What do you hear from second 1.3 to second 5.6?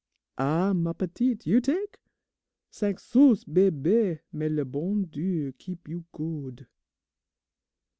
you tak'? Cinq sous, bebe, may le bon Dieu